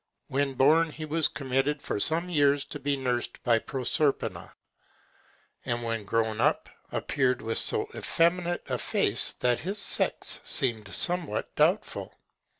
When 0.29 0.55
born, 0.55 0.89
he 0.89 1.05
was 1.05 1.27
committed, 1.27 1.79
for 1.79 1.99
some 1.99 2.27
years, 2.27 2.65
to 2.65 2.79
be 2.79 2.97
nursed 2.97 3.43
by 3.43 3.59
Proserpina; 3.59 4.51
and 5.63 5.83
when 5.83 6.05
grown 6.05 6.41
up, 6.41 6.69
appeared 6.91 7.39
with 7.43 7.59
so 7.59 7.87
effeminate 7.95 8.63
a 8.67 8.79
face, 8.79 9.35
that 9.41 9.59
his 9.59 9.77
sex 9.77 10.39
seemed 10.43 10.91
somewhat 10.91 11.53
doubtful. 11.55 12.17